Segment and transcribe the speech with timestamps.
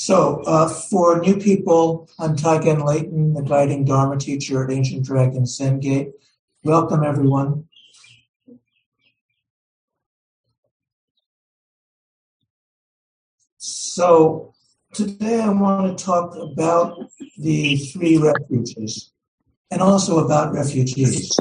[0.00, 5.44] so uh, for new people, I'm Taigen Leighton, the guiding Dharma teacher at Ancient Dragon
[5.44, 6.12] Zen Gate.
[6.64, 7.68] Welcome, everyone.
[13.58, 14.54] So
[14.94, 16.98] today I want to talk about
[17.36, 19.12] the three refuges
[19.70, 21.38] and also about refugees.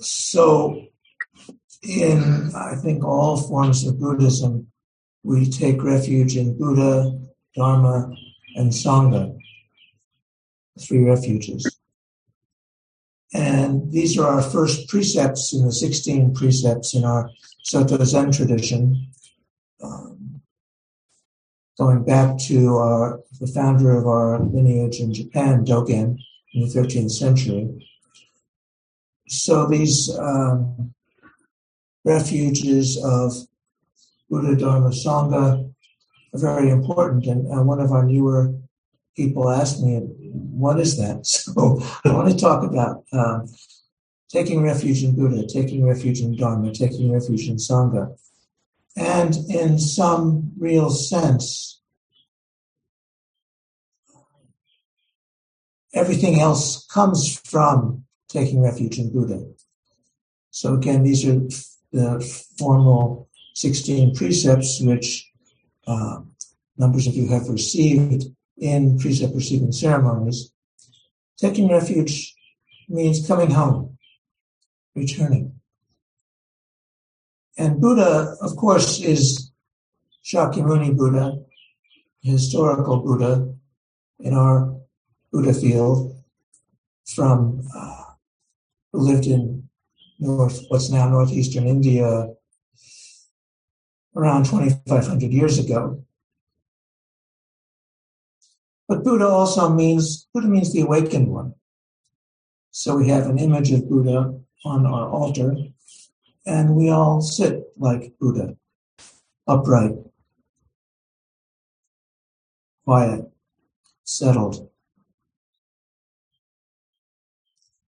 [0.00, 0.88] So
[1.84, 4.71] in, I think, all forms of Buddhism,
[5.22, 7.18] we take refuge in Buddha,
[7.54, 8.12] Dharma,
[8.56, 9.38] and Sangha,
[10.80, 11.78] three refuges.
[13.34, 17.30] And these are our first precepts in the 16 precepts in our
[17.62, 19.08] Soto Zen tradition,
[19.82, 20.42] um,
[21.78, 26.18] going back to our, the founder of our lineage in Japan, Dogen,
[26.52, 27.88] in the 13th century.
[29.28, 30.92] So these um,
[32.04, 33.32] refuges of
[34.32, 35.70] Buddha, Dharma, Sangha
[36.32, 37.26] are very important.
[37.26, 38.54] And uh, one of our newer
[39.14, 41.26] people asked me, what is that?
[41.26, 43.46] So I want to talk about um,
[44.30, 48.16] taking refuge in Buddha, taking refuge in Dharma, taking refuge in Sangha.
[48.96, 51.82] And in some real sense,
[55.92, 59.44] everything else comes from taking refuge in Buddha.
[60.50, 61.38] So again, these are
[61.92, 62.20] the
[62.58, 65.30] formal 16 precepts, which
[65.86, 66.20] uh,
[66.76, 68.24] numbers of you have received
[68.58, 70.52] in precept receiving ceremonies.
[71.38, 72.34] Taking refuge
[72.88, 73.98] means coming home,
[74.94, 75.54] returning.
[77.58, 79.52] And Buddha, of course, is
[80.24, 81.42] Shakyamuni Buddha,
[82.22, 83.52] historical Buddha
[84.20, 84.74] in our
[85.32, 86.16] Buddha field
[87.04, 88.04] from uh,
[88.92, 89.68] who lived in
[90.18, 92.28] north, what's now northeastern India,
[94.14, 96.02] around 2,500 years ago.
[98.88, 101.54] But Buddha also means, Buddha means the awakened one.
[102.70, 105.54] So we have an image of Buddha on our altar,
[106.46, 108.56] and we all sit like Buddha,
[109.46, 109.92] upright,
[112.84, 113.30] quiet,
[114.04, 114.68] settled.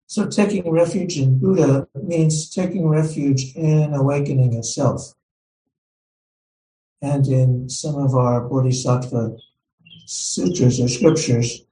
[0.06, 5.14] So taking refuge in Buddha means taking refuge in awakening itself.
[7.02, 9.36] And in some of our Bodhisattva
[10.06, 11.62] sutras or scriptures,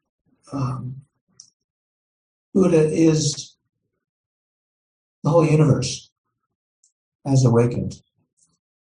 [0.52, 1.02] um,
[2.52, 3.56] Buddha is
[5.22, 6.10] the whole universe
[7.24, 8.02] has awakened.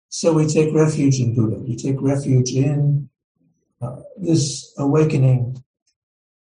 [0.08, 1.56] So we take refuge in Buddha.
[1.56, 3.08] We take refuge in
[3.80, 5.62] uh, this awakening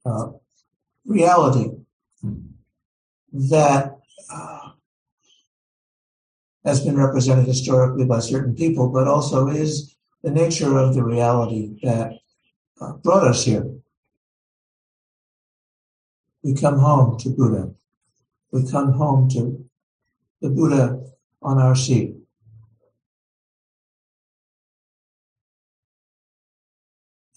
[0.05, 0.27] uh,
[1.05, 1.71] reality
[3.33, 3.97] that
[4.31, 4.58] uh,
[6.69, 11.79] has been represented historically by certain people, but also is the nature of the reality
[11.81, 12.13] that
[12.79, 13.65] uh, brought us here.
[16.43, 17.73] We come home to Buddha.
[18.51, 19.65] We come home to
[20.41, 21.01] the Buddha
[21.41, 22.15] on our seat.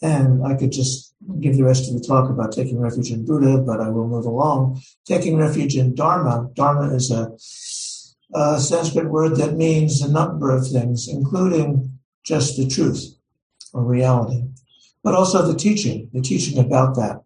[0.03, 3.59] And I could just give the rest of the talk about taking refuge in Buddha,
[3.59, 4.82] but I will move along.
[5.06, 6.50] Taking refuge in Dharma.
[6.54, 7.32] Dharma is a,
[8.34, 13.15] a Sanskrit word that means a number of things, including just the truth
[13.72, 14.44] or reality,
[15.03, 17.22] but also the teaching, the teaching about that.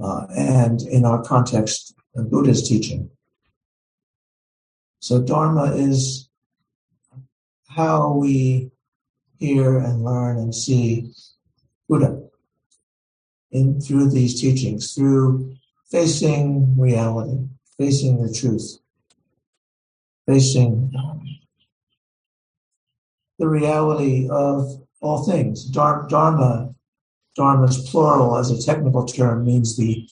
[0.00, 3.10] Uh, and in our context, Buddha's teaching.
[5.00, 6.28] So Dharma is
[7.68, 8.70] how we
[9.38, 11.12] hear and learn and see
[11.88, 12.22] Buddha
[13.50, 15.56] in through these teachings, through
[15.90, 17.38] facing reality,
[17.78, 18.79] facing the truth,
[20.26, 20.92] facing
[23.38, 25.64] the reality of all things.
[25.64, 26.74] Dharma,
[27.36, 30.08] Dharma's plural as a technical term means the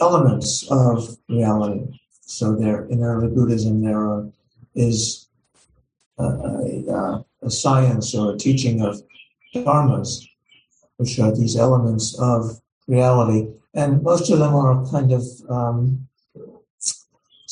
[0.00, 1.84] elements of reality.
[2.22, 4.24] So there, in early Buddhism, there
[4.74, 5.28] is
[6.18, 9.02] a, a, a science or a teaching of
[9.54, 10.26] dharmas,
[10.96, 13.48] which are these elements of reality.
[13.74, 16.08] And most of them are kind of um,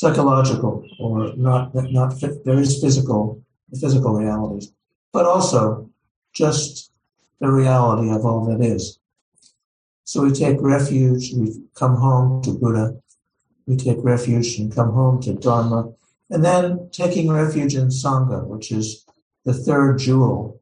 [0.02, 3.40] psychological or not, not, there is physical,
[3.80, 4.72] physical realities,
[5.12, 5.88] but also
[6.32, 6.90] just
[7.38, 8.98] the reality of all that is.
[10.02, 13.00] So we take refuge, we come home to Buddha,
[13.66, 15.92] we take refuge and come home to Dharma,
[16.30, 19.06] and then taking refuge in Sangha, which is
[19.44, 20.60] the third jewel,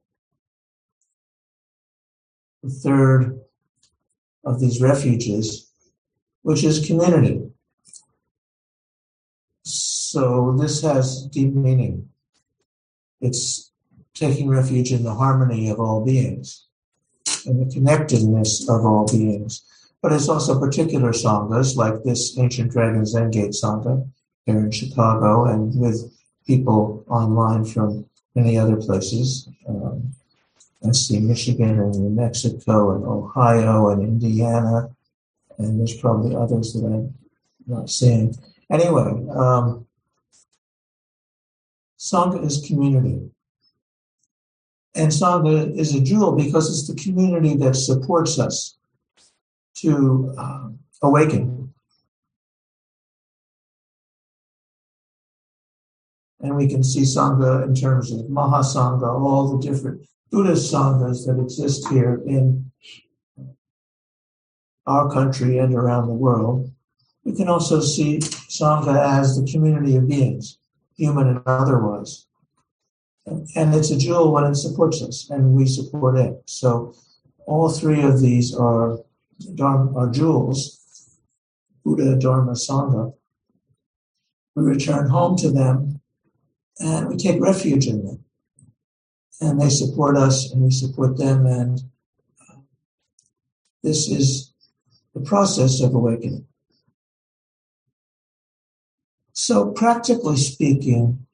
[2.62, 3.40] the third
[4.44, 5.72] of these refuges,
[6.42, 7.50] which is community.
[10.12, 12.08] So this has deep meaning.
[13.20, 13.70] It's
[14.12, 16.66] taking refuge in the harmony of all beings
[17.46, 19.62] and the connectedness of all beings.
[20.02, 24.04] But it's also particular sanghas like this Ancient Dragon Zen Gate Sangha
[24.46, 26.12] here in Chicago and with
[26.44, 28.04] people online from
[28.34, 29.48] many other places.
[29.68, 30.12] Um,
[30.84, 34.90] I see Michigan and New Mexico and Ohio and Indiana,
[35.58, 37.14] and there's probably others that I'm
[37.68, 38.34] not seeing.
[38.70, 39.86] Anyway, um,
[42.00, 43.31] Sangha is community.
[44.94, 48.79] And Sangha is a jewel because it's the community that supports us
[49.76, 50.69] to uh,
[51.02, 51.75] awaken.
[56.41, 60.00] And we can see Sangha in terms of Mahasangha, all the different
[60.31, 62.73] Buddhist Sanghas that exist here in
[64.87, 66.73] our country and around the world.
[67.25, 70.59] We can also see Sangha as the community of beings,
[71.00, 72.26] human and otherwise.
[73.26, 76.43] And it's a jewel when it supports us, and we support it.
[76.47, 76.94] So
[77.47, 78.99] all three of these are,
[79.61, 80.81] are jewels
[81.85, 83.14] Buddha, Dharma, Sangha.
[84.55, 86.00] We return home to them
[86.79, 88.25] and we take refuge in them.
[89.41, 91.47] And they support us and we support them.
[91.47, 91.81] And
[93.82, 94.52] this is
[95.14, 96.47] the process of awakening.
[99.42, 101.26] So, practically speaking,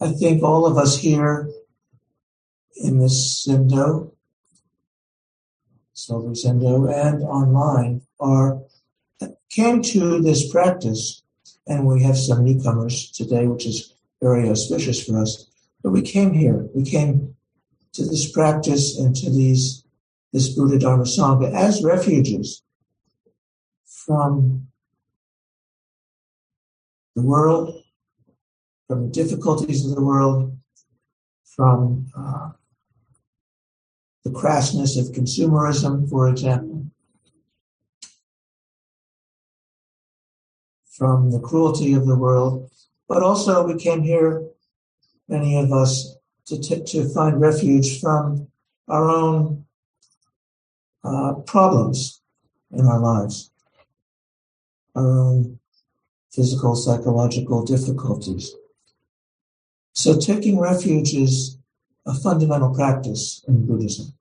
[0.00, 1.50] I think all of us here
[2.76, 4.12] in this Zendo,
[5.92, 8.60] Silver Zendo, and online are
[9.50, 11.24] came to this practice,
[11.66, 15.50] and we have some newcomers today, which is very auspicious for us.
[15.82, 16.68] But we came here.
[16.72, 17.34] We came
[17.94, 19.82] to this practice and to these
[20.32, 22.62] this Buddha Dharma Sangha as refuges
[23.84, 24.69] from
[27.14, 27.82] the world,
[28.86, 30.56] from the difficulties of the world,
[31.44, 32.50] from uh,
[34.24, 36.86] the crassness of consumerism, for example,
[40.90, 42.70] from the cruelty of the world,
[43.08, 44.44] but also we came here,
[45.28, 46.16] many of us,
[46.46, 48.48] to, t- to find refuge from
[48.88, 49.64] our own
[51.04, 52.20] uh, problems
[52.72, 53.52] in our lives,
[54.96, 55.59] our own
[56.32, 58.54] physical, psychological difficulties.
[59.92, 61.58] So taking refuge is
[62.06, 64.14] a fundamental practice in Buddhism.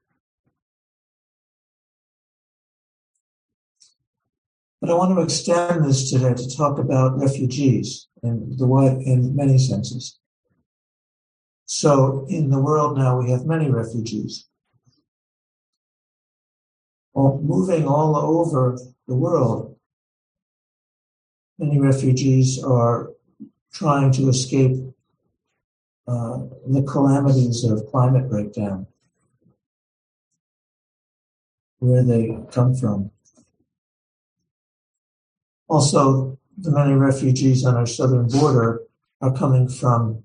[4.81, 8.65] But I want to extend this today to talk about refugees in the
[9.05, 10.17] in many senses.
[11.65, 14.47] So in the world now we have many refugees.
[17.13, 18.77] Moving all over
[19.07, 19.68] the world,
[21.59, 23.11] many refugees are
[23.73, 24.77] trying to escape
[26.07, 28.87] uh, the calamities of climate breakdown,
[31.79, 33.11] where they come from.
[35.67, 38.81] Also, the many refugees on our southern border
[39.21, 40.23] are coming from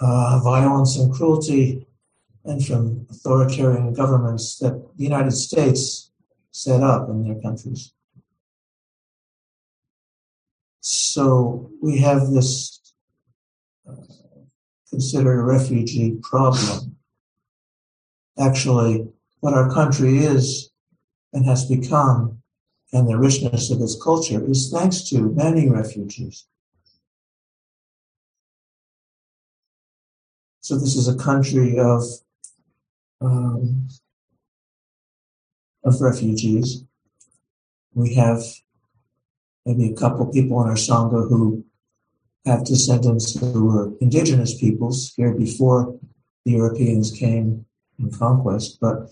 [0.00, 1.86] uh, violence and cruelty
[2.44, 6.10] and from authoritarian governments that the United States
[6.50, 7.92] set up in their countries.
[10.88, 12.80] So we have this
[13.88, 13.96] uh,
[14.88, 16.96] considered a refugee problem.
[18.38, 19.08] Actually,
[19.40, 20.70] what our country is
[21.32, 22.40] and has become
[22.92, 26.46] and the richness of its culture is thanks to many refugees.
[30.60, 32.04] So this is a country of
[33.20, 33.88] um,
[35.82, 36.84] of refugees.
[37.92, 38.40] We have
[39.66, 41.64] maybe a couple people in our sangha who
[42.46, 45.98] have descendants who were indigenous peoples here before
[46.44, 47.66] the Europeans came
[47.98, 49.10] in conquest, but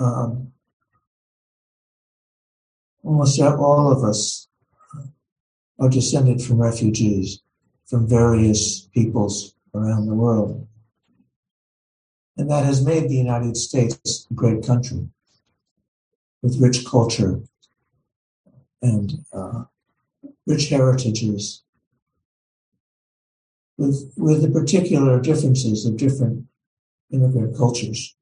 [0.00, 0.52] um,
[3.04, 4.48] almost all of us
[5.78, 7.42] are descended from refugees
[7.86, 10.66] from various peoples around the world.
[12.38, 15.08] And that has made the United States a great country
[16.40, 17.42] with rich culture
[18.80, 19.64] and uh,
[20.46, 21.62] rich heritages,
[23.78, 26.46] with, with the particular differences of different
[27.10, 28.16] immigrant cultures.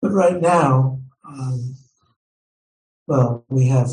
[0.00, 1.76] But right now, um,
[3.06, 3.88] well, we have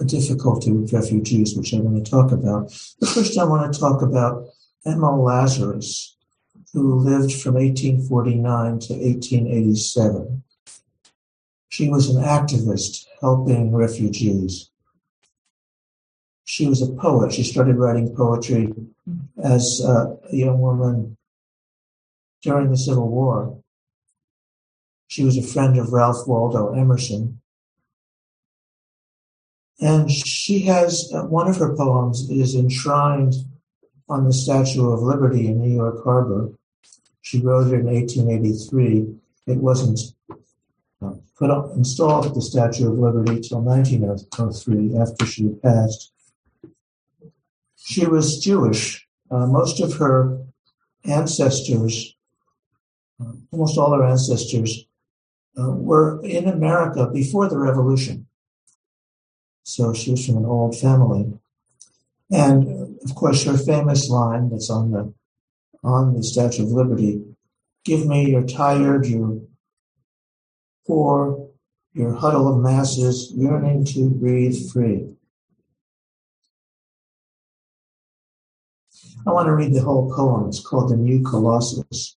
[0.00, 2.72] a difficulty with refugees, which I want to talk about.
[3.00, 4.46] But first, I want to talk about
[4.84, 6.16] Emma Lazarus,
[6.72, 10.42] who lived from 1849 to 1887.
[11.68, 14.70] She was an activist helping refugees.
[16.44, 17.32] She was a poet.
[17.32, 18.72] She started writing poetry
[19.42, 21.16] as a young woman
[22.42, 23.58] during the Civil War.
[25.06, 27.40] She was a friend of Ralph Waldo Emerson.
[29.80, 33.34] And she has uh, one of her poems is enshrined
[34.08, 36.52] on the Statue of Liberty in New York Harbor.
[37.20, 39.14] She wrote it in 1883.
[39.46, 40.00] It wasn't
[41.02, 46.11] uh, put installed at the Statue of Liberty till 1903 after she passed.
[47.84, 49.06] She was Jewish.
[49.30, 50.38] Uh, most of her
[51.04, 52.14] ancestors,
[53.20, 54.86] uh, almost all her ancestors,
[55.58, 58.26] uh, were in America before the Revolution.
[59.64, 61.32] So she was from an old family.
[62.30, 65.12] And of course, her famous line that's on the
[65.84, 67.22] on the Statue of Liberty:
[67.84, 69.40] "Give me your tired, your
[70.86, 71.48] poor,
[71.92, 75.11] your huddle of masses yearning to breathe free."
[79.24, 80.48] I want to read the whole poem.
[80.48, 82.16] It's called "The New Colossus."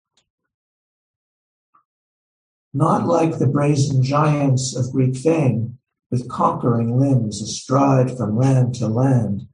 [2.73, 5.77] Not like the brazen giants of Greek fame,
[6.09, 9.47] with conquering limbs astride from land to land,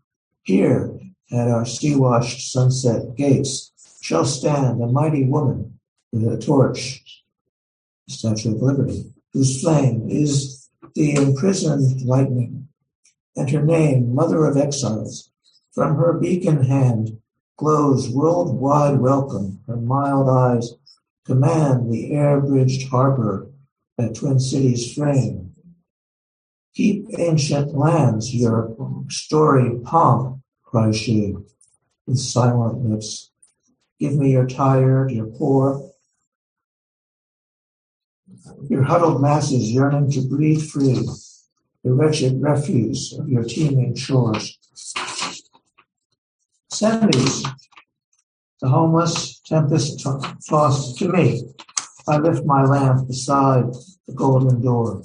[0.44, 0.98] here
[1.32, 5.80] at our sea-washed sunset gates shall stand a mighty woman
[6.12, 7.24] with a torch,
[8.08, 12.68] the Statue of Liberty, whose flame is the imprisoned lightning,
[13.36, 15.32] and her name, Mother of Exiles,
[15.72, 17.21] from her beacon hand
[17.58, 19.60] glows worldwide welcome.
[19.68, 20.74] Her mild eyes
[21.26, 23.50] command the air-bridged harbor
[23.98, 25.54] that Twin Cities frame.
[26.74, 28.76] Keep ancient lands your
[29.10, 31.36] storied pomp, cries she,
[32.08, 33.30] with silent lips.
[34.00, 35.92] Give me your tired, your poor,
[38.70, 41.08] your huddled masses yearning to breathe free,
[41.84, 44.58] the wretched refuse of your teeming shores.
[46.82, 47.44] These,
[48.60, 50.04] the homeless, tempest
[50.50, 51.44] tossed to me.
[52.08, 53.66] I lift my lamp beside
[54.08, 55.04] the golden door.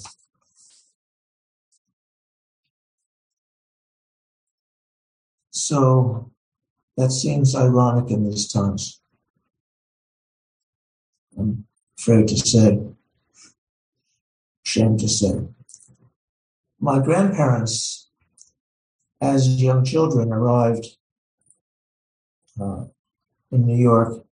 [5.51, 6.33] So
[6.97, 9.03] that seems ironic in these times.
[11.39, 11.67] I'm
[11.99, 12.81] afraid to say,
[14.65, 15.43] ashamed to say.
[16.81, 18.09] My grandparents,
[19.21, 20.87] as young children, arrived
[22.61, 22.85] uh,
[23.53, 24.25] in New York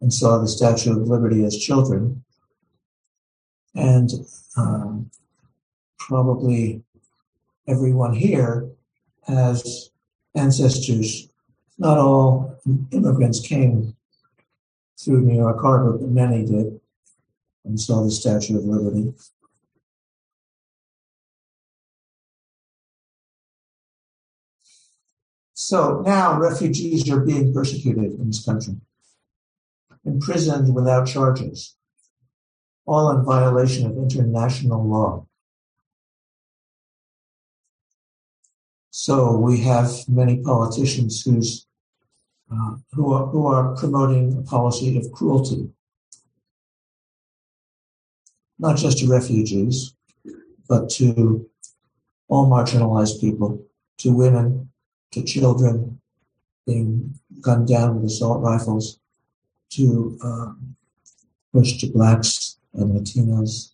[0.00, 2.24] and saw the Statue of Liberty as children.
[3.74, 4.10] And
[4.56, 5.10] um,
[5.98, 6.82] probably
[7.68, 8.68] everyone here
[9.26, 9.90] has
[10.34, 11.28] ancestors.
[11.78, 12.58] Not all
[12.90, 13.96] immigrants came
[14.98, 16.80] through New York Harbor, but many did
[17.64, 19.12] and saw the Statue of Liberty.
[25.62, 28.74] So now refugees are being persecuted in this country,
[30.04, 31.76] imprisoned without charges,
[32.84, 35.26] all in violation of international law.
[38.90, 41.64] So we have many politicians who's,
[42.50, 45.70] uh, who, are, who are promoting a policy of cruelty,
[48.58, 49.94] not just to refugees,
[50.68, 51.48] but to
[52.26, 53.64] all marginalized people,
[53.98, 54.71] to women,
[55.12, 56.00] to children
[56.66, 58.98] being gunned down with assault rifles,
[59.70, 60.76] to um,
[61.52, 63.72] push to blacks and Latinos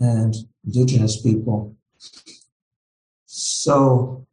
[0.00, 1.76] and indigenous people.
[3.26, 4.26] So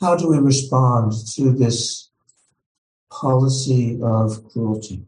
[0.00, 2.10] how do we respond to this
[3.10, 5.04] policy of cruelty?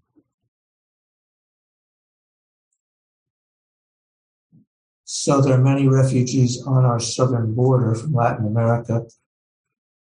[5.05, 9.07] So there are many refugees on our southern border from Latin America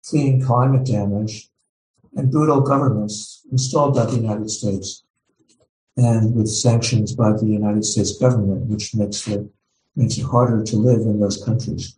[0.03, 1.49] fleeing climate damage
[2.15, 5.03] and brutal governments installed by the United States
[5.97, 9.45] and with sanctions by the United States government, which makes it,
[9.95, 11.97] makes it harder to live in those countries.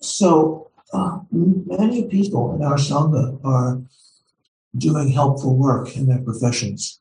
[0.00, 3.82] So uh, many people in our Sangha are
[4.76, 7.00] doing helpful work in their professions.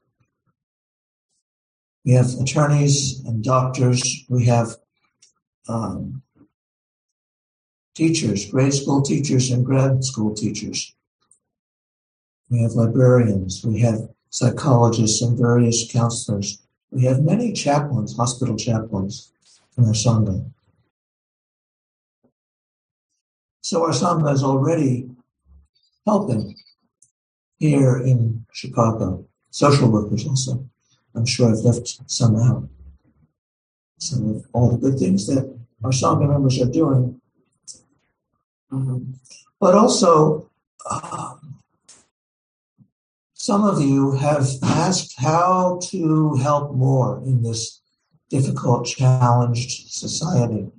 [2.05, 4.25] We have attorneys and doctors.
[4.29, 4.77] We have
[5.67, 6.23] um,
[7.95, 10.95] teachers, grade school teachers and grad school teachers.
[12.49, 13.65] We have librarians.
[13.65, 16.61] We have psychologists and various counselors.
[16.91, 19.31] We have many chaplains, hospital chaplains
[19.77, 20.49] in our Sangha.
[23.67, 25.09] So our Sangha is already
[26.05, 26.55] helping
[27.57, 29.25] here in Chicago.
[29.49, 30.65] Social workers also.
[31.13, 32.69] I'm sure I've left some out.
[33.97, 37.19] Some of all the good things that our Sangha members are doing.
[38.71, 39.15] Um,
[39.59, 40.49] but also,
[40.89, 41.59] um,
[43.33, 47.81] some of you have asked how to help more in this
[48.29, 50.71] difficult, challenged society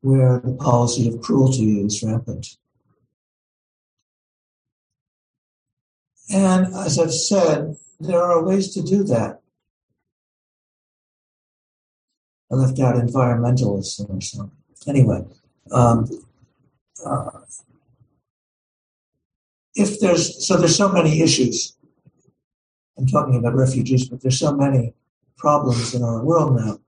[0.00, 2.56] where the policy of cruelty is rampant.
[6.32, 9.40] And as I've said, there are ways to do that.
[12.50, 14.50] I left out environmentalists or something.
[14.86, 15.24] Anyway,
[15.72, 16.08] um,
[17.04, 17.30] uh,
[19.74, 21.76] if there's so there's so many issues.
[22.98, 24.94] I'm talking about refugees, but there's so many
[25.36, 26.78] problems in our world now.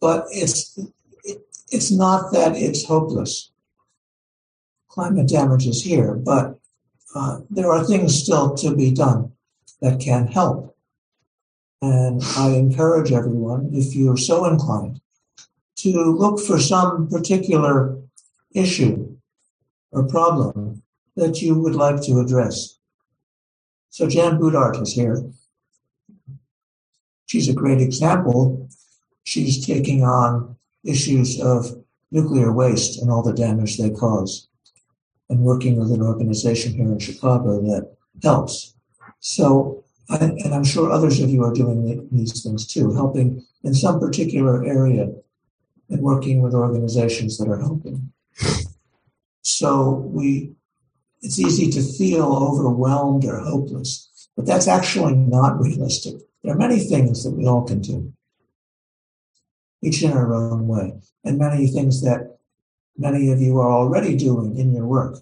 [0.00, 0.92] But it's it,
[1.70, 3.50] it's not that it's hopeless.
[4.88, 6.58] Climate damage is here, but
[7.14, 9.32] uh, there are things still to be done
[9.80, 10.76] that can help.
[11.82, 15.00] And I encourage everyone, if you're so inclined,
[15.76, 17.98] to look for some particular
[18.54, 19.16] issue
[19.92, 20.82] or problem
[21.16, 22.78] that you would like to address.
[23.90, 25.22] So Jan Boudart is here.
[27.26, 28.68] She's a great example.
[29.24, 30.55] She's taking on
[30.86, 31.66] issues of
[32.10, 34.48] nuclear waste and all the damage they cause
[35.28, 38.74] and working with an organization here in Chicago that helps.
[39.20, 43.98] So, and I'm sure others of you are doing these things too, helping in some
[43.98, 45.08] particular area
[45.88, 48.12] and working with organizations that are helping.
[49.42, 50.54] So we,
[51.22, 56.14] it's easy to feel overwhelmed or hopeless, but that's actually not realistic.
[56.42, 58.12] There are many things that we all can do,
[59.86, 60.92] each in our own way,
[61.24, 62.38] and many things that
[62.96, 65.18] many of you are already doing in your work.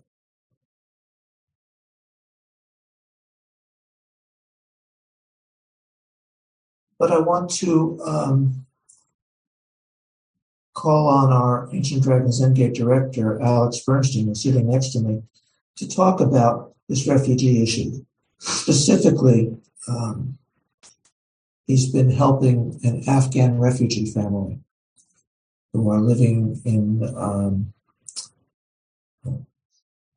[6.98, 8.64] But I want to um,
[10.72, 15.22] call on our Ancient Dragon Zen Gate director, Alex Bernstein, who's sitting next to me,
[15.76, 18.04] to talk about this refugee issue.
[18.38, 19.56] Specifically,
[19.88, 20.38] um,
[21.66, 24.58] he's been helping an Afghan refugee family
[25.72, 27.72] who are living in um,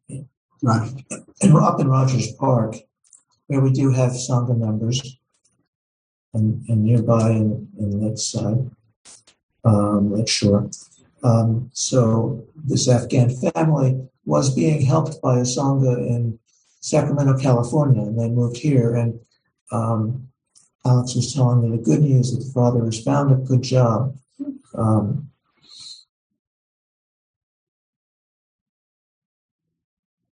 [0.10, 2.76] in, up in Rogers Park,
[3.48, 5.18] where we do have Sangha members,
[6.34, 8.70] and, and nearby in, in Lakeside,
[9.64, 10.70] um, Lakeshore.
[11.24, 16.40] Um, so this Afghan family was being helped by a Sangha in
[16.82, 18.96] Sacramento, California, and they moved here.
[18.96, 19.20] And
[19.72, 20.28] um,
[20.88, 24.18] Alex was telling me the good news that the father has found a good job.
[24.74, 25.30] Um,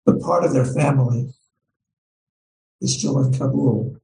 [0.05, 1.33] but part of their family
[2.81, 3.97] is still in Kabul.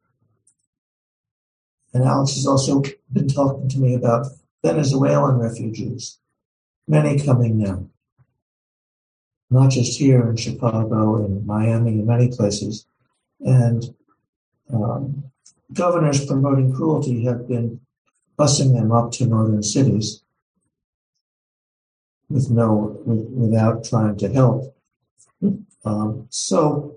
[1.93, 2.83] And Alex has also
[3.13, 4.27] been talking to me about
[4.63, 6.19] Venezuelan refugees,
[6.87, 7.89] many coming now,
[9.51, 12.87] not just here in Chicago and Miami and many places.
[13.41, 13.95] And
[14.73, 15.31] um,
[15.73, 17.81] governors promoting cruelty have been
[18.39, 20.23] busing them up to northern cities
[22.29, 24.77] with no with, without trying to help.
[25.85, 26.97] Um, so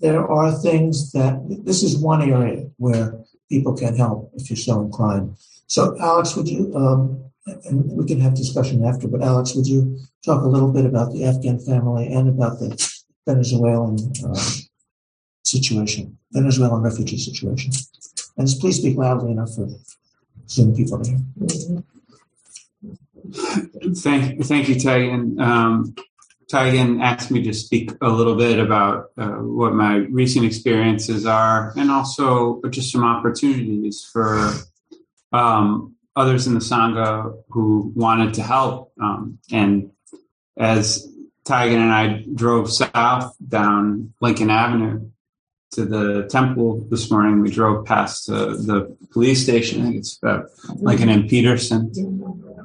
[0.00, 3.18] there are things that this is one area where
[3.48, 5.36] people can help if you're so inclined.
[5.66, 6.74] So, Alex, would you?
[6.74, 7.24] Um,
[7.64, 9.08] and we can have discussion after.
[9.08, 12.76] But Alex, would you talk a little bit about the Afghan family and about the
[13.26, 14.44] Venezuelan uh,
[15.50, 17.72] situation, Venezuelan refugee situation?
[18.36, 19.68] And please speak loudly enough for
[20.48, 21.18] Zoom people hear.
[23.94, 25.10] Thank, thank you, Tay.
[25.10, 25.94] And um,
[26.50, 31.74] Taigen asked me to speak a little bit about uh, what my recent experiences are
[31.76, 34.52] and also just some opportunities for
[35.32, 38.92] um, others in the Sangha who wanted to help.
[39.00, 39.90] Um, and
[40.56, 41.06] as
[41.44, 45.10] Taigen and I drove south down Lincoln Avenue
[45.72, 49.82] to the temple this morning, we drove past uh, the police station.
[49.82, 50.42] I think it's like
[50.76, 51.92] Lincoln and Peterson.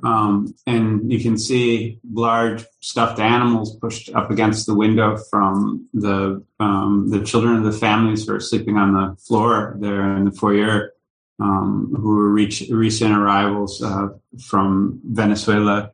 [0.04, 6.44] Um, and you can see large stuffed animals pushed up against the window from the
[6.60, 10.32] um, the children of the families who are sleeping on the floor there in the
[10.32, 10.94] foyer,
[11.40, 14.10] um, who are reach, recent arrivals uh,
[14.42, 15.92] from Venezuela.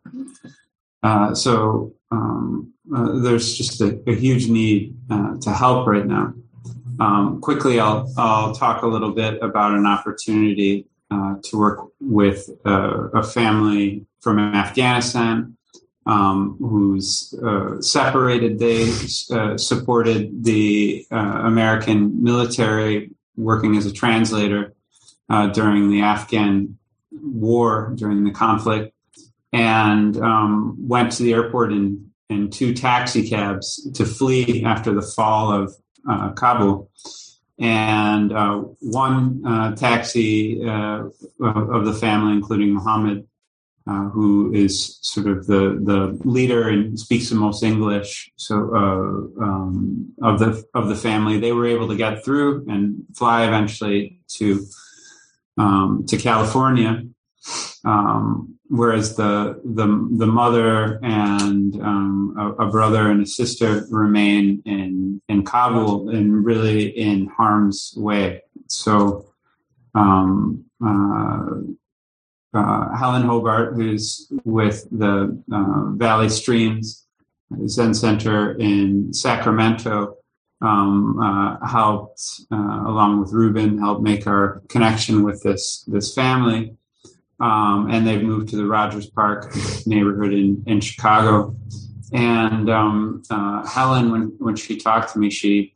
[1.03, 6.33] Uh, so um, uh, there's just a, a huge need uh, to help right now.
[6.99, 12.49] Um, quickly, I'll I'll talk a little bit about an opportunity uh, to work with
[12.65, 15.55] uh, a family from Afghanistan
[16.05, 18.59] um, who's uh, separated.
[18.59, 18.91] They
[19.31, 24.73] uh, supported the uh, American military working as a translator
[25.53, 26.77] during the Afghan
[27.11, 28.93] war, during the conflict,
[29.53, 35.01] and um, went to the airport in, in two taxi cabs to flee after the
[35.01, 35.75] fall of
[36.35, 36.89] Kabul
[37.59, 41.03] and uh, one uh, taxi uh,
[41.41, 43.27] of the family, including Muhammad,
[43.85, 48.31] uh, who is sort of the, the leader and speaks the most English.
[48.37, 53.03] So uh, um, of the of the family, they were able to get through and
[53.15, 54.65] fly eventually to
[55.57, 57.03] um, to California.
[57.83, 59.85] Um, whereas the the
[60.17, 66.45] the mother and um, a, a, brother and a sister remain in in Kabul and
[66.45, 68.43] really in harm's way.
[68.67, 69.25] So.
[69.95, 71.45] Um, uh,
[72.53, 77.05] uh, Helen Hobart, who's with the uh, Valley Streams
[77.67, 80.15] Zen Center in Sacramento,
[80.61, 86.75] um, uh, helped, uh, along with Ruben, helped make our connection with this this family
[87.39, 89.53] um, and they've moved to the Rogers Park
[89.85, 91.55] neighborhood in, in Chicago.
[92.11, 95.75] And um, uh, Helen, when, when she talked to me, she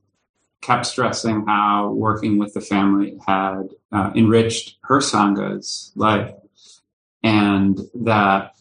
[0.61, 6.33] kept stressing how working with the family had uh, enriched her Sangha's life,
[7.21, 8.55] and that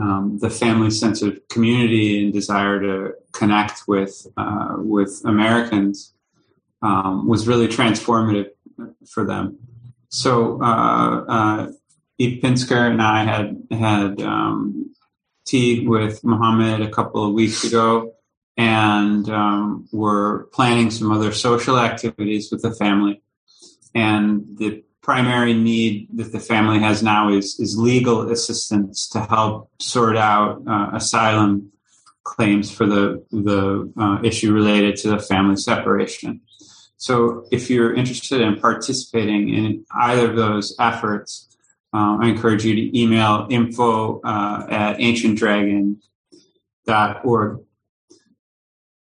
[0.00, 6.14] um, the family's sense of community and desire to connect with uh, with Americans
[6.82, 8.50] um, was really transformative
[9.06, 9.58] for them.
[10.08, 11.72] So uh,
[12.18, 14.94] Eve Pinsker and I had had um,
[15.46, 18.14] tea with Muhammad a couple of weeks ago,
[18.56, 23.22] and um, we're planning some other social activities with the family.
[23.94, 29.70] And the primary need that the family has now is is legal assistance to help
[29.80, 31.72] sort out uh, asylum
[32.24, 36.40] claims for the the uh, issue related to the family separation.
[36.98, 41.48] So, if you're interested in participating in either of those efforts,
[41.92, 47.60] uh, I encourage you to email info uh, at ancientdragon.org.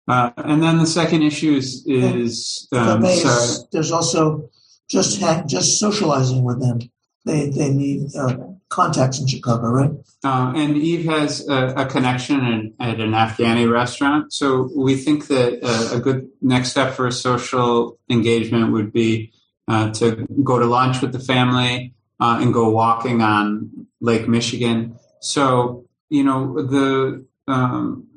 [0.10, 4.50] Uh, and then the second issue is, is um, there's also
[4.90, 6.80] just ha- just socializing with them.
[7.26, 8.38] They they need uh,
[8.70, 9.92] contacts in Chicago, right?
[10.24, 14.32] Uh, and Eve has a, a connection in, at an Afghani restaurant.
[14.32, 19.34] So we think that uh, a good next step for a social engagement would be
[19.68, 24.98] uh, to go to lunch with the family, uh, and go walking on Lake Michigan.
[25.20, 28.08] So you know the um,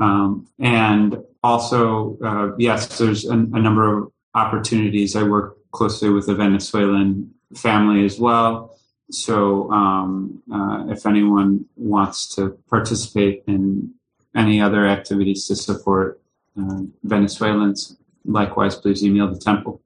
[0.00, 5.16] um, and also, uh, yes, there's a, a, number of opportunities.
[5.16, 8.78] I work closely with a Venezuelan family as well
[9.10, 13.94] so um, uh, if anyone wants to participate in
[14.34, 16.20] any other activities to support
[16.58, 19.80] uh, Venezuelans, likewise, please email the temple.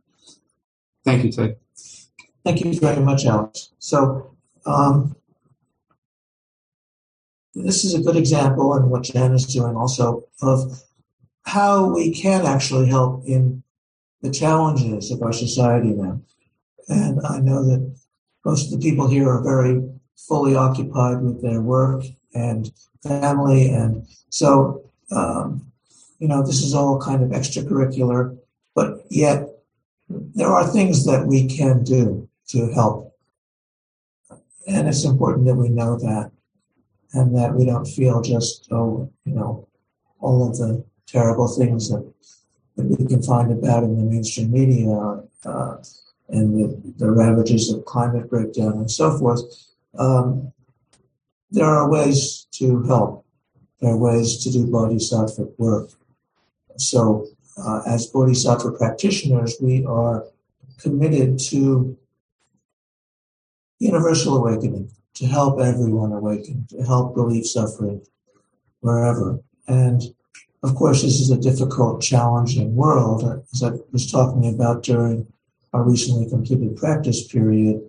[1.05, 1.57] Thank you, Ted.
[2.44, 3.70] Thank you very much, Alex.
[3.79, 4.35] So,
[4.66, 5.14] um,
[7.55, 10.83] this is a good example, and what Jan is doing also, of
[11.44, 13.62] how we can actually help in
[14.22, 16.20] the challenges of our society now.
[16.88, 17.97] And I know that
[18.45, 19.83] most of the people here are very
[20.16, 22.71] fully occupied with their work and
[23.03, 23.71] family.
[23.71, 25.73] And so, um,
[26.18, 28.37] you know, this is all kind of extracurricular,
[28.75, 29.49] but yet
[30.09, 33.16] there are things that we can do to help.
[34.66, 36.31] And it's important that we know that
[37.12, 39.68] and that we don't feel just, oh, you know,
[40.21, 42.11] all of the terrible things that,
[42.77, 45.77] that we can find about in the mainstream media uh,
[46.33, 49.40] and the, the, ravages of climate breakdown and so forth.
[49.99, 50.53] Um,
[51.51, 53.27] there are ways to help.
[53.81, 55.90] There are ways to do bodhisattva work.
[56.79, 57.27] So,
[57.59, 60.25] uh, as bodhisattva practitioners, we are
[60.79, 61.97] committed to
[63.79, 68.01] universal awakening, to help everyone awaken, to help relieve suffering
[68.81, 69.40] wherever.
[69.68, 70.03] And
[70.62, 75.32] of course, this is a difficult, challenging world, as I was talking about during
[75.72, 77.88] our recently completed practice period.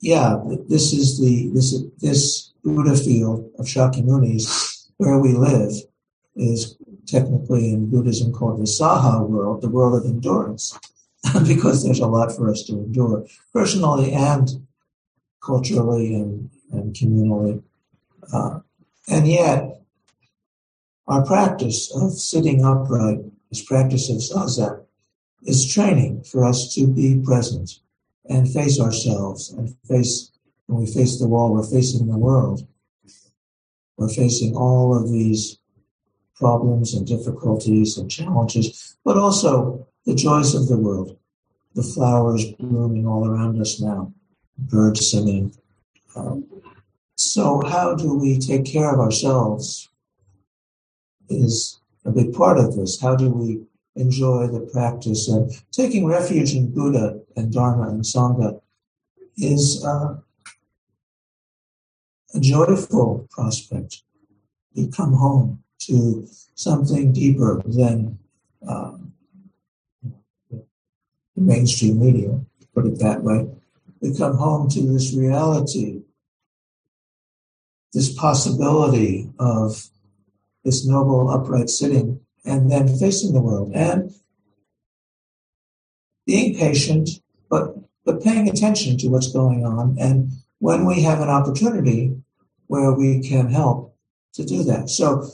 [0.00, 5.72] Yeah, this is the this this Buddha field of Shakyamunis where we live
[6.36, 10.78] is technically in Buddhism called the Saha world, the world of endurance,
[11.46, 14.66] because there's a lot for us to endure personally and
[15.42, 17.62] culturally and, and communally.
[18.32, 18.60] Uh,
[19.08, 19.80] and yet,
[21.06, 23.18] our practice of sitting upright,
[23.50, 24.83] this practice of zazen,
[25.44, 27.80] is training for us to be present
[28.28, 30.30] and face ourselves and face,
[30.66, 32.66] when we face the wall, we're facing the world.
[33.96, 35.58] We're facing all of these
[36.34, 41.16] problems and difficulties and challenges, but also the joys of the world.
[41.74, 44.12] The flowers blooming all around us now,
[44.58, 45.54] birds singing.
[46.16, 46.46] Um,
[47.16, 49.88] so, how do we take care of ourselves
[51.28, 53.00] is a big part of this.
[53.00, 53.62] How do we
[53.96, 55.28] enjoy the practice?
[55.28, 58.60] And taking refuge in Buddha and Dharma and Sangha
[59.36, 60.16] is uh,
[62.34, 64.02] a joyful prospect.
[64.74, 68.18] We come home to something deeper than
[68.66, 69.12] um,
[70.50, 70.62] the
[71.36, 72.40] mainstream media,
[72.74, 73.48] put it that way.
[74.00, 76.02] We come home to this reality,
[77.92, 79.88] this possibility of
[80.64, 84.12] this noble upright sitting and then facing the world and
[86.26, 87.08] being patient,
[87.48, 89.96] but but paying attention to what's going on.
[89.98, 92.14] And when we have an opportunity
[92.66, 93.96] where we can help
[94.34, 94.90] to do that.
[94.90, 95.26] So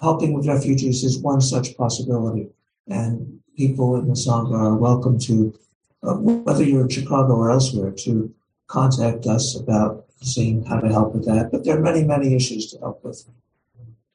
[0.00, 2.48] helping with refugees is one such possibility.
[2.86, 5.54] And people in the Sangha are welcome to,
[6.02, 8.32] uh, whether you're in Chicago or elsewhere, to
[8.66, 11.50] contact us about seeing how to help with that.
[11.52, 13.24] But there are many, many issues to help with.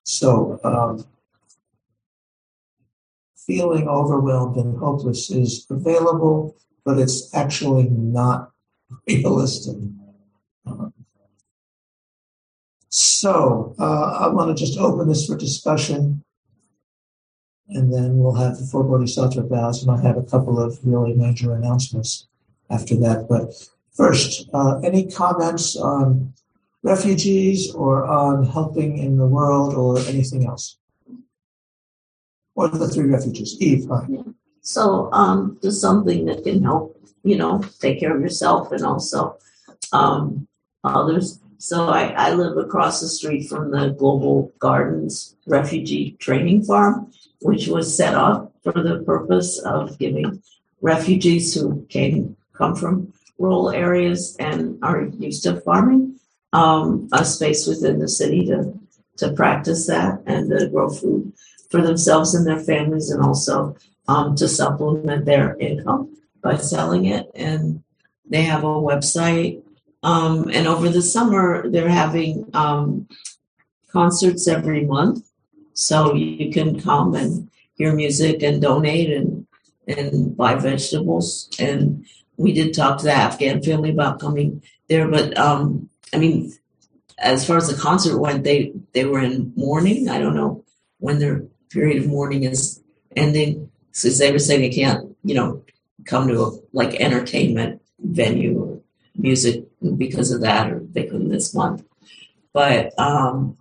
[0.04, 1.06] So, um,
[3.46, 8.52] feeling overwhelmed and hopeless is available, but it's actually not
[9.08, 9.78] realistic.
[12.90, 16.24] So, uh, I want to just open this for discussion,
[17.70, 21.14] and then we'll have the four bodhisattva vows, and I have a couple of really
[21.16, 22.28] major announcements
[22.70, 23.28] after that.
[23.28, 23.52] But
[23.96, 26.34] first, uh, any comments on
[26.84, 30.78] refugees or on helping in the world or anything else?
[32.56, 33.60] Or the three refugees?
[33.60, 33.88] Eve.
[34.10, 34.22] Yeah.
[34.62, 39.38] So, um, just something that can help, you know, take care of yourself and also
[39.92, 40.48] um,
[40.84, 41.40] others.
[41.58, 47.12] So, I, I live across the street from the Global Gardens Refugee Training Farm,
[47.42, 50.42] which was set up for the purpose of giving
[50.82, 56.20] refugees who came come from rural areas and are used to farming
[56.54, 58.74] um, a space within the city to
[59.18, 61.32] to practice that and to grow food
[61.74, 63.76] for themselves and their families, and also
[64.08, 67.32] um, to supplement their income by selling it.
[67.34, 67.82] And
[68.30, 69.64] they have a website.
[70.04, 73.08] Um, and over the summer, they're having um,
[73.92, 75.26] concerts every month,
[75.74, 79.48] so you can come and hear music and donate and
[79.88, 81.50] and buy vegetables.
[81.58, 82.06] And
[82.38, 86.54] we did talk to the Afghan family about coming there, but um, I mean,
[87.18, 90.08] as far as the concert went, they they were in mourning.
[90.08, 90.64] I don't know
[91.00, 92.82] when their period of mourning is
[93.16, 95.64] ending, since they were saying they can't, you know,
[96.06, 98.80] come to a, like entertainment venue or
[99.16, 99.66] music
[99.98, 101.84] because of that, or they couldn't this month.
[102.54, 103.58] But um,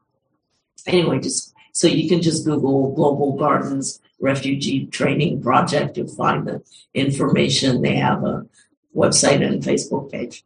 [0.87, 5.96] anyway, just so you can just Google Global Gardens Refugee Training Project.
[5.96, 6.62] You'll find the
[6.94, 7.83] information.
[7.83, 8.46] They have a
[8.94, 10.44] website and Facebook page.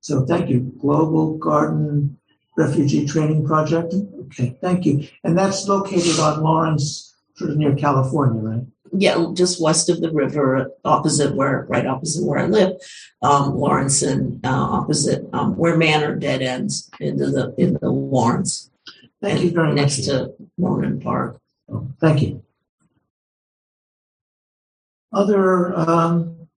[0.00, 0.72] So thank you.
[0.80, 2.18] Global Garden
[2.56, 3.94] Refugee Training Project.
[4.26, 5.08] Okay, thank you.
[5.24, 8.66] And that's located on Lawrence, sort of near California, right?
[8.94, 12.72] Yeah, just west of the river, opposite where, right opposite where I live,
[13.22, 18.70] um, Lawrence, and uh, opposite um, where Manor dead ends into the in the Lawrence.
[19.22, 20.06] Thank you very next much.
[20.08, 21.40] to Norman Park.
[21.70, 22.42] Oh, thank you.
[25.10, 26.48] Other um,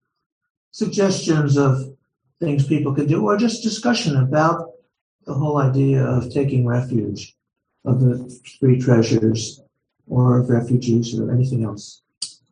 [0.71, 1.95] suggestions of
[2.41, 4.74] things people could do, or just discussion about
[5.25, 7.35] the whole idea of taking refuge
[7.83, 8.17] of the
[8.59, 9.61] three treasures
[10.07, 12.01] or of refugees or anything else.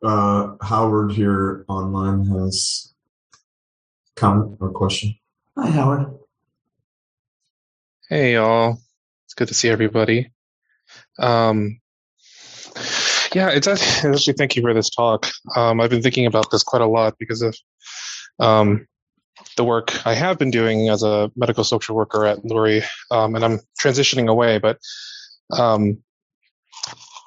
[0.01, 2.93] Uh, Howard here online has
[4.15, 5.15] comment or question.
[5.57, 6.17] Hi, Howard.
[8.09, 8.79] Hey y'all,
[9.25, 10.31] it's good to see everybody.
[11.19, 11.79] Um,
[13.33, 15.27] yeah, it's actually, actually thank you for this talk.
[15.55, 17.55] Um, I've been thinking about this quite a lot because of
[18.39, 18.87] um,
[19.57, 23.43] the work I have been doing as a medical social worker at Lurie, um, and
[23.43, 24.59] I'm transitioning away.
[24.59, 24.79] But
[25.51, 25.99] um,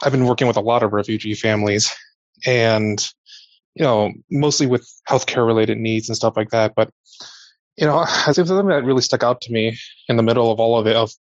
[0.02, 1.94] I've been working with a lot of refugee families,
[2.44, 3.04] and
[3.74, 6.74] you know, mostly with healthcare related needs and stuff like that.
[6.74, 6.90] But
[7.76, 10.60] you know, I think something that really stuck out to me in the middle of
[10.60, 11.12] all of it, of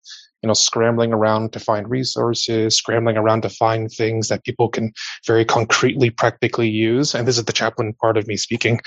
[0.41, 4.93] you know, scrambling around to find resources, scrambling around to find things that people can
[5.25, 7.15] very concretely, practically use.
[7.15, 8.79] And this is the chaplain part of me speaking.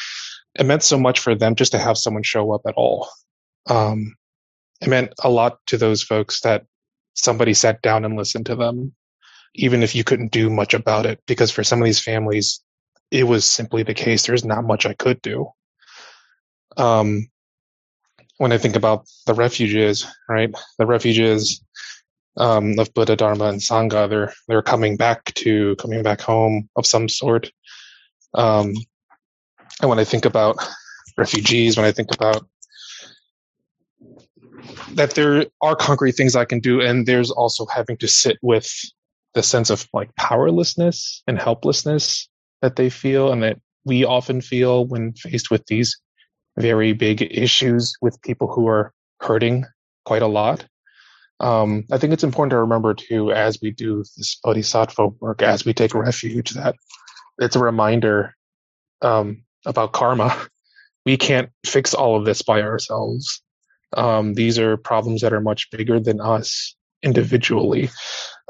[0.54, 3.08] It meant so much for them just to have someone show up at all.
[3.68, 4.16] Um,
[4.80, 6.64] it meant a lot to those folks that
[7.14, 8.94] somebody sat down and listened to them,
[9.54, 12.60] even if you couldn't do much about it, because for some of these families,
[13.10, 14.26] it was simply the case.
[14.26, 15.48] There's not much I could do.
[16.76, 17.28] Um,
[18.38, 20.50] when I think about the refugees, right?
[20.78, 21.62] The refugees
[22.36, 26.86] um, of Buddha, Dharma, and Sangha, they're they're coming back to coming back home of
[26.86, 27.50] some sort.
[28.34, 28.74] Um,
[29.80, 30.56] and when I think about
[31.16, 32.46] refugees, when I think about
[34.94, 38.70] that there are concrete things I can do, and there's also having to sit with
[39.34, 42.28] the sense of like powerlessness and helplessness
[42.62, 45.96] that they feel, and that we often feel when faced with these
[46.58, 49.64] very big issues with people who are hurting
[50.04, 50.66] quite a lot.
[51.40, 55.64] Um, I think it's important to remember too, as we do this bodhisattva work, as
[55.64, 56.74] we take refuge, that
[57.38, 58.34] it's a reminder
[59.02, 60.36] um, about karma.
[61.06, 63.42] We can't fix all of this by ourselves.
[63.96, 67.88] Um, these are problems that are much bigger than us individually.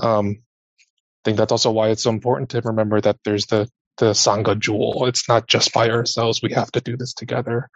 [0.03, 0.39] Um,
[0.81, 3.69] I think that's also why it's so important to remember that there's the
[3.99, 5.07] the sangha jewel.
[5.07, 6.41] It's not just by ourselves.
[6.43, 7.69] We have to do this together.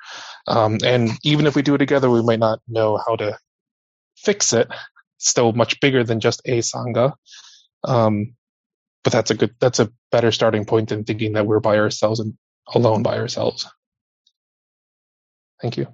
[0.47, 3.37] Um, and even if we do it together, we might not know how to
[4.17, 4.69] fix it.
[5.19, 7.15] It's still much bigger than just a sangha.
[7.85, 8.35] Um,
[9.03, 12.21] but that's a good, that's a better starting point than thinking that we're by ourselves
[12.21, 12.35] and
[12.75, 13.67] alone by ourselves.
[15.61, 15.87] Thank you.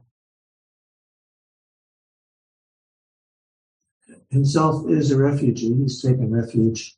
[4.30, 5.74] Himself is a refugee.
[5.74, 6.96] He's taken refuge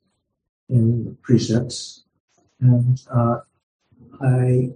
[0.69, 2.05] in the precepts.
[2.61, 3.39] And uh,
[4.21, 4.71] I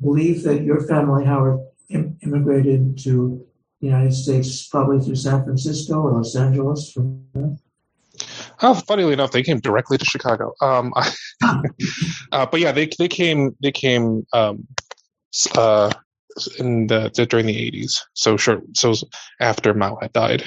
[0.00, 3.44] believe that your family, Howard, Im- immigrated to
[3.80, 7.56] the United States probably through San Francisco or Los Angeles from there.
[8.62, 10.52] Oh, funnily enough, they came directly to Chicago.
[10.60, 10.92] Um,
[11.42, 14.66] uh, but yeah, they they came they came um,
[15.56, 15.90] uh,
[16.58, 18.00] in the, the during the eighties.
[18.14, 18.94] So short, so
[19.40, 20.44] after Mao had died.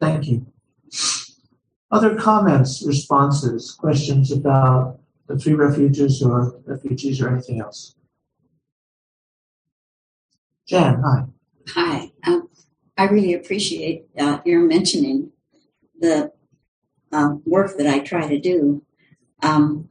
[0.00, 0.46] Thank you.
[1.90, 7.94] Other comments, responses, questions about the three refuges or refugees or anything else?
[10.68, 11.22] Jan, hi.
[11.68, 12.12] Hi.
[12.26, 12.48] Um,
[12.96, 15.32] I really appreciate uh, your mentioning
[15.98, 16.32] the
[17.12, 18.82] uh, work that I try to do.
[19.42, 19.88] Um,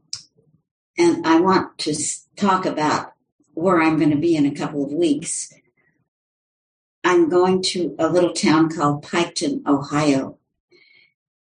[0.98, 1.96] and I want to
[2.36, 3.14] talk about
[3.54, 5.54] where I'm going to be in a couple of weeks.
[7.04, 10.40] I'm going to a little town called Piketon, Ohio.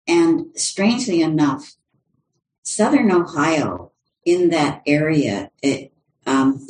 [0.06, 1.76] And strangely enough,
[2.62, 3.92] southern Ohio,
[4.24, 5.92] in that area, it,
[6.26, 6.66] um,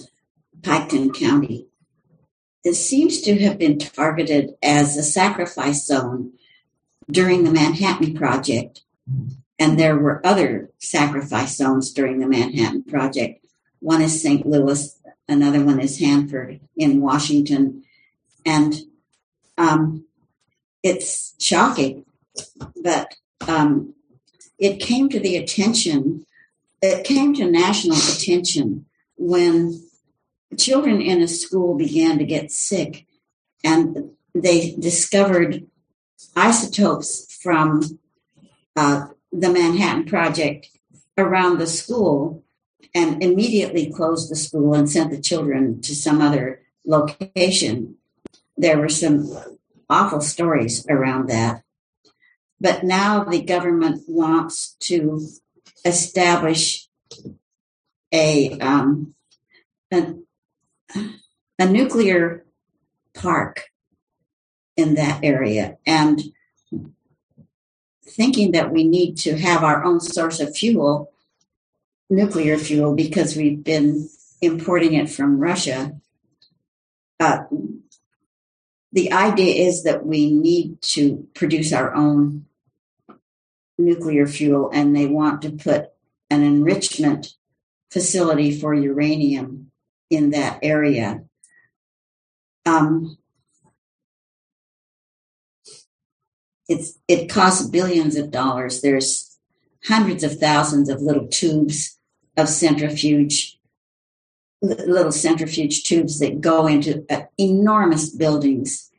[0.61, 1.67] Piketon County,
[2.65, 6.33] this seems to have been targeted as a sacrifice zone
[7.11, 8.83] during the Manhattan Project.
[9.59, 13.47] And there were other sacrifice zones during the Manhattan Project.
[13.81, 14.45] One is St.
[14.45, 17.85] Louis, another one is Hanford in Washington.
[18.45, 18.75] And
[19.57, 20.05] um,
[20.83, 22.05] it's shocking,
[22.83, 23.15] but
[23.49, 23.95] um,
[24.59, 26.27] it came to the attention,
[26.83, 28.87] it came to national attention
[29.17, 29.81] when
[30.59, 33.07] children in a school began to get sick,
[33.65, 35.67] and they discovered
[36.35, 37.99] isotopes from
[38.75, 40.69] uh, the Manhattan Project
[41.19, 42.45] around the school
[42.95, 47.97] and immediately closed the school and sent the children to some other location.
[48.57, 49.37] There were some
[49.89, 51.63] awful stories around that.
[52.61, 55.21] But now the government wants to
[55.85, 56.89] establish
[58.13, 59.15] a, um,
[59.93, 60.15] a,
[61.59, 62.47] a nuclear
[63.15, 63.69] park
[64.77, 65.79] in that area.
[65.87, 66.21] And
[68.05, 71.13] thinking that we need to have our own source of fuel,
[72.09, 74.09] nuclear fuel, because we've been
[74.41, 75.97] importing it from Russia.
[77.19, 77.45] Uh,
[78.93, 82.47] the idea is that we need to produce our own
[83.79, 85.91] nuclear fuel, and they want to put
[86.31, 87.35] an enrichment
[87.91, 89.71] facility for uranium
[90.11, 91.25] in that area.
[92.65, 93.19] Um,
[96.69, 98.81] it's it costs billions of dollars.
[98.81, 99.39] There's
[99.85, 101.99] hundreds of thousands of little tubes
[102.37, 103.59] of centrifuge,
[104.61, 108.91] little centrifuge tubes that go into uh, enormous buildings.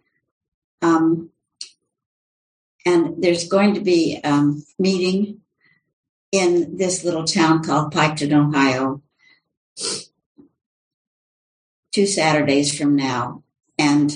[0.82, 1.30] Um,
[2.86, 5.42] and there's going to be a um, meeting
[6.32, 9.02] in this little town called Piketon, Ohio,
[11.92, 13.44] two Saturdays from now.
[13.78, 14.14] And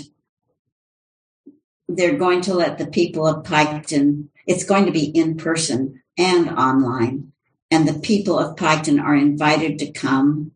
[1.97, 6.49] they're going to let the people of Piketon, it's going to be in person and
[6.49, 7.31] online.
[7.69, 10.51] And the people of Piketon are invited to come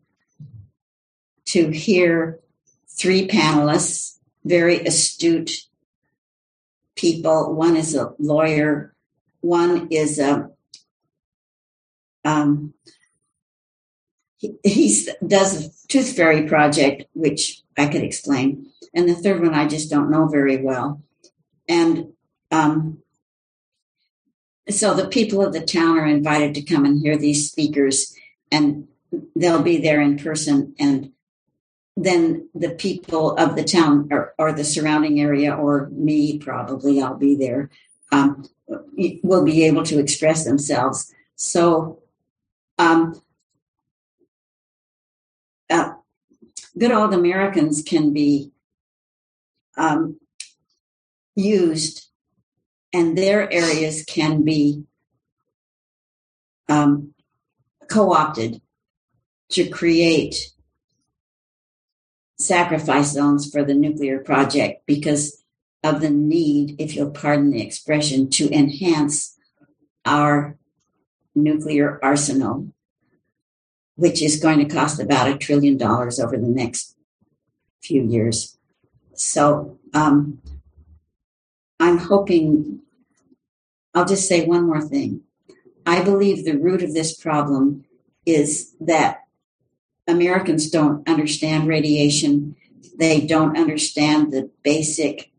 [1.46, 2.40] to hear
[2.88, 5.52] three panelists, very astute
[6.94, 7.54] people.
[7.54, 8.94] One is a lawyer,
[9.40, 10.50] one is a
[12.24, 12.74] um,
[14.36, 19.54] he he's, does a tooth fairy project, which I could explain, and the third one
[19.54, 21.02] I just don't know very well.
[21.68, 22.12] And
[22.50, 23.02] um,
[24.68, 28.14] so the people of the town are invited to come and hear these speakers,
[28.50, 28.88] and
[29.34, 30.74] they'll be there in person.
[30.78, 31.12] And
[31.96, 37.16] then the people of the town or, or the surrounding area, or me probably, I'll
[37.16, 37.70] be there,
[38.12, 38.44] um,
[39.22, 41.12] will be able to express themselves.
[41.36, 42.02] So,
[42.78, 43.20] um,
[45.70, 45.94] uh,
[46.78, 48.52] good old Americans can be
[49.76, 50.18] um,
[51.36, 52.08] used
[52.92, 54.84] and their areas can be
[56.68, 57.14] um,
[57.88, 58.60] co-opted
[59.50, 60.52] to create
[62.38, 65.44] sacrifice zones for the nuclear project because
[65.84, 69.36] of the need, if you'll pardon the expression, to enhance
[70.04, 70.56] our
[71.34, 72.72] nuclear arsenal,
[73.94, 76.96] which is going to cost about a trillion dollars over the next
[77.82, 78.58] few years.
[79.14, 80.40] So, um,
[81.86, 82.80] I'm hoping,
[83.94, 85.20] I'll just say one more thing.
[85.86, 87.84] I believe the root of this problem
[88.26, 89.22] is that
[90.08, 92.56] Americans don't understand radiation.
[92.98, 95.30] They don't understand the basic,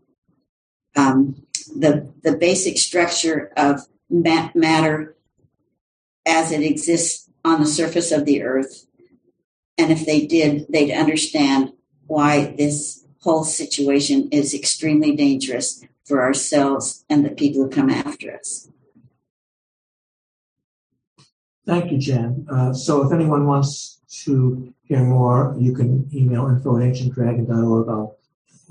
[0.95, 1.43] um,
[1.75, 5.17] the the basic structure of matter
[6.25, 8.87] as it exists on the surface of the Earth.
[9.77, 11.73] And if they did, they'd understand
[12.05, 18.33] why this whole situation is extremely dangerous for ourselves and the people who come after
[18.33, 18.69] us.
[21.65, 22.47] Thank you, Jen.
[22.49, 27.89] Uh, so if anyone wants to hear more, you can email info at ancientdragon.org.
[27.89, 28.17] I'll,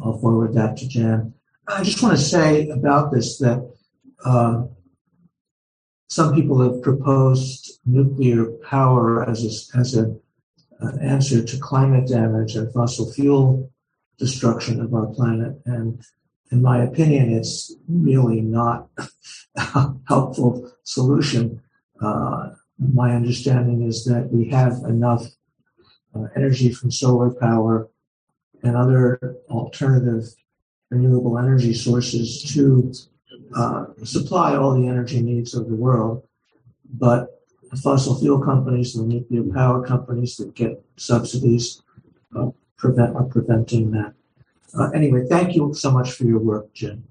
[0.02, 1.34] I'll forward that to Jen.
[1.68, 3.70] I just want to say about this that
[4.24, 4.70] um,
[6.08, 10.16] some people have proposed nuclear power as a, as a,
[10.80, 13.70] an answer to climate damage and fossil fuel
[14.18, 15.60] destruction of our planet.
[15.66, 16.02] And
[16.50, 18.88] in my opinion, it's really not
[19.56, 21.62] a helpful solution.
[22.00, 25.24] Uh, my understanding is that we have enough
[26.14, 27.88] uh, energy from solar power
[28.62, 30.24] and other alternative
[30.90, 32.92] renewable energy sources to
[33.56, 36.26] uh, supply all the energy needs of the world.
[36.88, 41.82] But the fossil fuel companies and the nuclear power companies that get subsidies
[42.36, 44.15] uh, prevent are preventing that.
[44.74, 47.04] Uh, anyway, thank you so much for your work, Jim.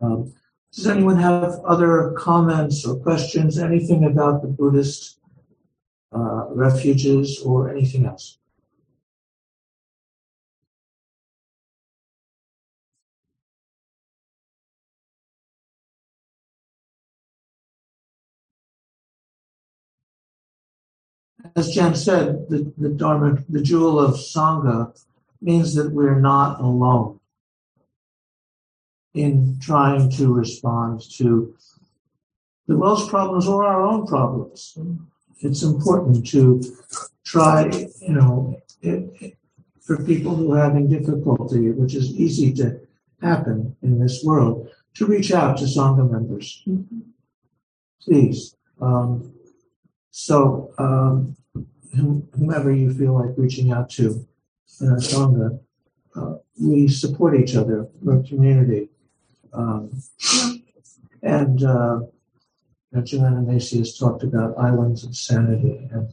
[0.00, 0.34] Um,
[0.72, 3.58] does anyone have other comments or questions?
[3.58, 5.18] Anything about the Buddhist
[6.12, 8.38] uh, refuges or anything else?
[21.56, 24.92] as Jen said, the, the Dharma, the jewel of Sangha
[25.44, 27.20] means that we're not alone
[29.12, 31.54] in trying to respond to
[32.66, 34.76] the world's problems or our own problems.
[35.40, 36.62] It's important to
[37.24, 37.66] try,
[38.00, 39.36] you know, it,
[39.82, 42.80] for people who are having difficulty, which is easy to
[43.20, 46.64] happen in this world, to reach out to Sangha members.
[48.00, 48.56] Please.
[48.80, 49.34] Um,
[50.10, 51.36] so, um,
[51.92, 54.26] whomever you feel like reaching out to
[54.80, 55.58] in our Sangha,
[56.16, 57.88] uh, we support each other.
[58.02, 58.88] We're a community.
[59.52, 60.02] Um,
[61.22, 62.00] and uh,
[63.02, 65.88] Joanna Macy has talked about islands of sanity.
[65.90, 66.12] And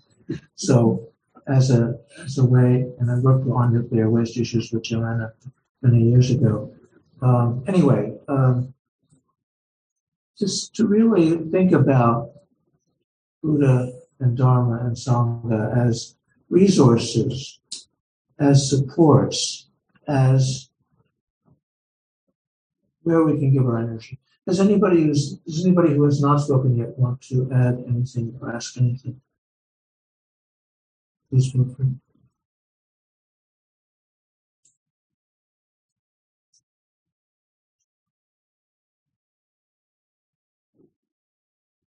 [0.56, 1.08] so,
[1.48, 5.34] as a as a way, and I worked on nuclear waste issues with Joanna
[5.82, 6.74] many years ago.
[7.22, 8.74] Um, anyway, um,
[10.38, 12.32] just to really think about
[13.44, 16.16] Buddha and Dharma and Sangha as
[16.50, 17.61] resources,
[18.42, 19.70] as supports,
[20.08, 20.70] as
[23.04, 24.20] where we can give our energy.
[24.48, 28.54] Does anybody who's does anybody who has not spoken yet want to add anything or
[28.54, 29.22] ask anything?
[31.30, 31.94] Please feel free.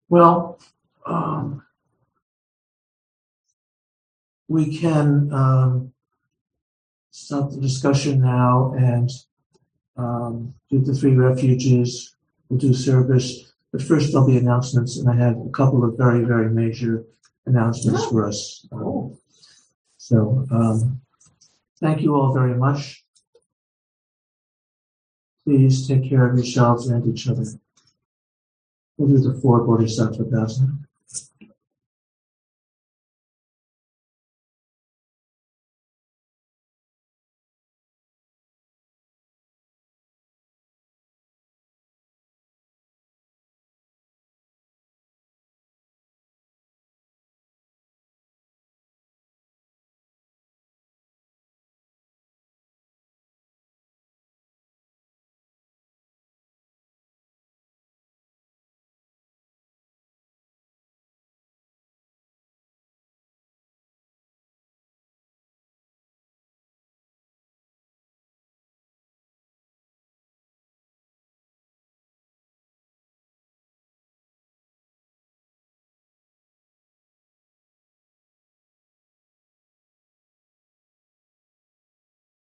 [0.09, 0.59] Well,
[1.07, 1.63] um,
[4.47, 5.92] we can um,
[7.13, 9.09] stop the discussion now and
[9.95, 12.15] um, do the three refuges.
[12.49, 13.53] We'll do service.
[13.71, 17.05] But first, there'll be announcements, and I have a couple of very, very major
[17.45, 18.67] announcements for us.
[18.71, 19.17] Um,
[19.97, 21.01] so, um,
[21.79, 23.03] thank you all very much.
[25.45, 27.45] Please take care of yourselves and each other.
[28.97, 30.82] We'll do the four Bodhisattva thousand.